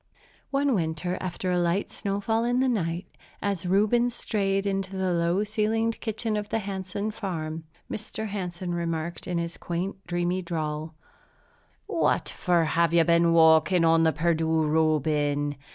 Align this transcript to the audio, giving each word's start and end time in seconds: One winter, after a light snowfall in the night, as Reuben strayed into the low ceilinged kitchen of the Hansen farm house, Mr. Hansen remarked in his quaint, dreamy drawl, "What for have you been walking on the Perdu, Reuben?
One 0.49 0.73
winter, 0.73 1.15
after 1.21 1.51
a 1.51 1.59
light 1.59 1.91
snowfall 1.91 2.43
in 2.43 2.59
the 2.59 2.67
night, 2.67 3.05
as 3.39 3.67
Reuben 3.67 4.09
strayed 4.09 4.65
into 4.65 4.95
the 4.97 5.13
low 5.13 5.43
ceilinged 5.43 5.99
kitchen 6.01 6.35
of 6.35 6.49
the 6.49 6.57
Hansen 6.57 7.11
farm 7.11 7.65
house, 7.87 8.09
Mr. 8.11 8.27
Hansen 8.29 8.73
remarked 8.73 9.27
in 9.27 9.37
his 9.37 9.57
quaint, 9.57 9.97
dreamy 10.07 10.41
drawl, 10.41 10.95
"What 11.85 12.29
for 12.29 12.65
have 12.65 12.95
you 12.95 13.03
been 13.03 13.31
walking 13.31 13.85
on 13.85 14.01
the 14.01 14.11
Perdu, 14.11 14.63
Reuben? 14.65 15.55